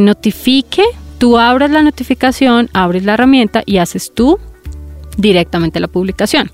notifique, 0.02 0.82
tú 1.22 1.38
abras 1.38 1.70
la 1.70 1.84
notificación, 1.84 2.68
abres 2.72 3.04
la 3.04 3.14
herramienta 3.14 3.62
y 3.64 3.76
haces 3.78 4.12
tú 4.12 4.40
directamente 5.16 5.78
la 5.78 5.86
publicación. 5.86 6.50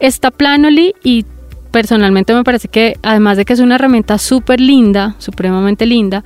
Está 0.00 0.30
Planoly 0.30 0.94
y 1.02 1.24
personalmente 1.70 2.34
me 2.34 2.44
parece 2.44 2.68
que 2.68 2.98
además 3.00 3.38
de 3.38 3.46
que 3.46 3.54
es 3.54 3.60
una 3.60 3.76
herramienta 3.76 4.18
súper 4.18 4.60
linda, 4.60 5.14
supremamente 5.16 5.86
linda, 5.86 6.24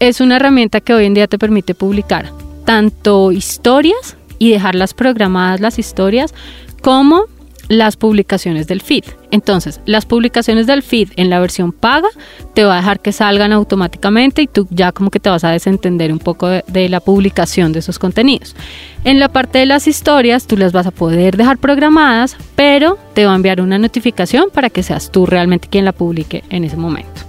es 0.00 0.20
una 0.20 0.34
herramienta 0.34 0.80
que 0.80 0.94
hoy 0.94 1.04
en 1.04 1.14
día 1.14 1.28
te 1.28 1.38
permite 1.38 1.76
publicar 1.76 2.32
tanto 2.64 3.30
historias 3.30 4.16
y 4.40 4.50
dejarlas 4.50 4.92
programadas 4.92 5.60
las 5.60 5.78
historias 5.78 6.34
como 6.82 7.26
las 7.68 7.96
publicaciones 7.96 8.66
del 8.66 8.80
feed. 8.80 9.04
Entonces, 9.30 9.80
las 9.86 10.06
publicaciones 10.06 10.66
del 10.66 10.82
feed 10.82 11.10
en 11.16 11.30
la 11.30 11.40
versión 11.40 11.72
paga 11.72 12.08
te 12.54 12.64
va 12.64 12.74
a 12.74 12.76
dejar 12.76 13.00
que 13.00 13.12
salgan 13.12 13.52
automáticamente 13.52 14.42
y 14.42 14.46
tú 14.46 14.66
ya 14.70 14.92
como 14.92 15.10
que 15.10 15.20
te 15.20 15.30
vas 15.30 15.44
a 15.44 15.50
desentender 15.50 16.12
un 16.12 16.18
poco 16.18 16.48
de, 16.48 16.88
la 16.88 17.00
publicación 17.00 17.72
de 17.72 17.80
esos 17.80 17.98
contenidos. 17.98 18.54
En 19.04 19.18
la 19.18 19.28
parte 19.28 19.58
de 19.58 19.66
las 19.66 19.86
historias, 19.88 20.46
tú 20.46 20.56
las 20.56 20.72
vas 20.72 20.86
a 20.86 20.90
poder 20.90 21.36
dejar 21.36 21.58
programadas, 21.58 22.36
pero 22.54 22.98
te 23.14 23.26
va 23.26 23.32
a 23.32 23.36
enviar 23.36 23.60
una 23.60 23.78
notificación 23.78 24.50
para 24.52 24.70
que 24.70 24.82
seas 24.82 25.10
tú 25.10 25.26
realmente 25.26 25.68
quien 25.68 25.84
la 25.84 25.92
publique 25.92 26.44
en 26.50 26.64
ese 26.64 26.76
momento. 26.76 27.22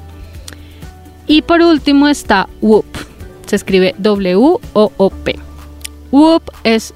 Y 1.27 1.41
por 1.41 1.61
último 1.61 2.07
está 2.07 2.47
Whoop. 2.61 2.85
Se 3.45 3.55
escribe 3.55 3.95
W-O-O-P. 3.97 5.39
Whoop 6.11 6.43
es 6.63 6.93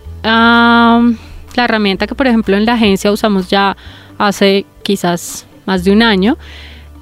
la 1.55 1.65
herramienta 1.65 2.07
que, 2.07 2.15
por 2.15 2.27
ejemplo, 2.27 2.55
en 2.55 2.65
la 2.65 2.73
agencia 2.73 3.11
usamos 3.11 3.49
ya 3.49 3.75
hace 4.17 4.65
quizás 4.83 5.45
más 5.65 5.83
de 5.83 5.91
un 5.91 6.01
año. 6.01 6.37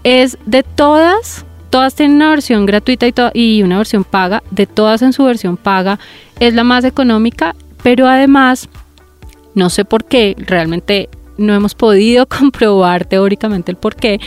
Es 0.04 0.38
de 0.46 0.64
todas, 0.64 1.46
todas 1.70 1.96
tienen 1.96 2.18
una 2.18 2.30
versión 2.30 2.66
gratuita 2.66 3.08
y, 3.08 3.14
y 3.34 3.64
una 3.64 3.78
versión 3.78 4.04
paga. 4.04 4.44
De 4.52 4.66
todas 4.66 5.02
en 5.02 5.14
su 5.14 5.24
versión 5.24 5.58
paga 5.58 6.00
es 6.40 6.54
la 6.54 6.64
más 6.64 6.84
económica, 6.84 7.56
pero 7.84 8.08
además, 8.08 8.70
no 9.56 9.70
sé 9.70 9.86
por 9.86 10.06
qué, 10.06 10.36
realmente 10.38 11.10
no 11.38 11.54
hemos 11.54 11.76
podido 11.76 12.26
comprobar 12.28 13.06
teóricamente 13.06 13.72
el 13.72 13.78
por 13.78 13.96
qué, 13.96 14.20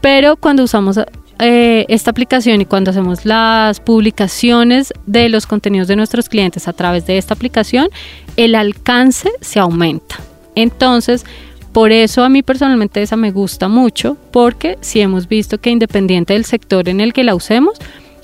pero 0.00 0.36
cuando 0.36 0.64
usamos 0.64 0.98
eh, 1.44 1.84
esta 1.88 2.10
aplicación 2.10 2.62
y 2.62 2.64
cuando 2.64 2.90
hacemos 2.90 3.26
las 3.26 3.78
publicaciones 3.80 4.94
de 5.06 5.28
los 5.28 5.46
contenidos 5.46 5.88
de 5.88 5.96
nuestros 5.96 6.28
clientes 6.28 6.68
a 6.68 6.72
través 6.72 7.06
de 7.06 7.18
esta 7.18 7.34
aplicación, 7.34 7.88
el 8.36 8.54
alcance 8.54 9.30
se 9.42 9.60
aumenta. 9.60 10.16
Entonces, 10.54 11.26
por 11.72 11.92
eso 11.92 12.24
a 12.24 12.28
mí 12.28 12.42
personalmente 12.42 13.02
esa 13.02 13.16
me 13.16 13.30
gusta 13.30 13.68
mucho, 13.68 14.16
porque 14.30 14.78
si 14.80 15.00
hemos 15.00 15.28
visto 15.28 15.58
que 15.58 15.70
independiente 15.70 16.32
del 16.32 16.46
sector 16.46 16.88
en 16.88 17.00
el 17.00 17.12
que 17.12 17.24
la 17.24 17.34
usemos, 17.34 17.78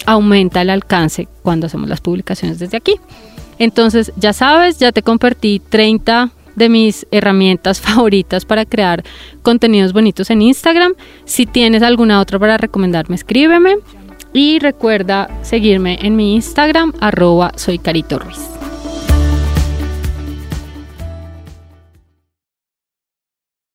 aumenta 0.06 0.62
el 0.62 0.70
alcance 0.70 1.28
cuando 1.42 1.66
hacemos 1.66 1.90
las 1.90 2.00
publicaciones 2.00 2.58
desde 2.58 2.78
aquí. 2.78 2.94
Entonces, 3.58 4.12
ya 4.16 4.32
sabes, 4.32 4.78
ya 4.78 4.92
te 4.92 5.02
compartí 5.02 5.60
30 5.68 6.30
de 6.56 6.68
mis 6.68 7.06
herramientas 7.10 7.80
favoritas 7.80 8.44
para 8.44 8.64
crear 8.64 9.02
contenidos 9.42 9.92
bonitos 9.92 10.30
en 10.30 10.42
Instagram. 10.42 10.94
Si 11.24 11.46
tienes 11.46 11.82
alguna 11.82 12.20
otra 12.20 12.38
para 12.38 12.56
recomendarme, 12.56 13.16
escríbeme. 13.16 13.76
Y 14.32 14.60
recuerda 14.60 15.28
seguirme 15.42 15.98
en 16.02 16.14
mi 16.14 16.36
Instagram, 16.36 16.92
arroba. 17.00 17.52